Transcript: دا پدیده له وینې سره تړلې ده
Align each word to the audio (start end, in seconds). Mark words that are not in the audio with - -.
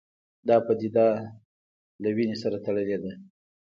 دا 0.47 0.55
پدیده 0.65 1.07
له 2.01 2.09
وینې 2.15 2.35
سره 2.43 2.57
تړلې 2.65 2.97
ده 3.03 3.11